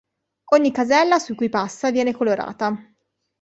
[0.55, 2.75] Ogni casella su cui passa viene colorata.